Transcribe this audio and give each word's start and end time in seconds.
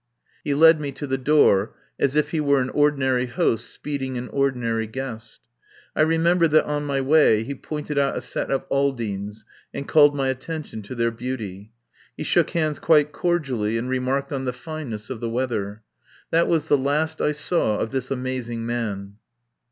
."He 0.43 0.55
led 0.55 0.81
me 0.81 0.91
to 0.93 1.05
the 1.05 1.19
door 1.19 1.75
as 1.99 2.15
if 2.15 2.31
he 2.31 2.39
were 2.39 2.59
an 2.59 2.71
ordinary 2.71 3.27
host 3.27 3.69
speeding 3.71 4.17
an 4.17 4.29
ordinary 4.29 4.87
guest. 4.87 5.41
I 5.95 6.01
remember 6.01 6.47
that 6.47 6.65
on 6.65 6.87
my 6.87 7.01
way 7.01 7.43
he 7.43 7.53
pointed 7.53 7.99
out 7.99 8.17
a 8.17 8.23
set 8.23 8.49
of 8.49 8.67
Aldines 8.69 9.43
and 9.75 9.87
called 9.87 10.15
my 10.15 10.29
attention 10.29 10.81
to 10.81 10.95
their 10.95 11.11
beauty. 11.11 11.71
He 12.17 12.23
shook 12.23 12.49
hands 12.49 12.79
quite 12.79 13.11
cordially 13.11 13.77
and 13.77 13.87
remarked 13.89 14.31
on 14.33 14.45
the 14.45 14.53
fineness 14.53 15.11
of 15.11 15.19
the 15.19 15.29
weather. 15.29 15.83
That 16.31 16.47
was 16.47 16.67
the 16.67 16.79
last 16.79 17.21
I 17.21 17.31
saw 17.31 17.77
of 17.77 17.91
this 17.91 18.09
amazing 18.09 18.65
man. 18.65 19.17